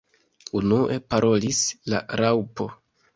Unue 0.59 0.95
parolis 1.13 1.59
la 1.93 1.99
Raŭpo. 2.23 2.67